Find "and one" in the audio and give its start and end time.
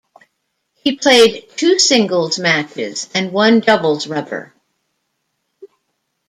3.13-3.59